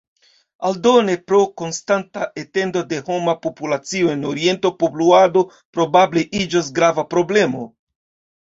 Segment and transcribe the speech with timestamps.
[0.67, 5.45] Aldone, pro konstanta etendo de homa populacio en Oriento, poluado
[5.79, 7.63] probable iĝos grava problemo.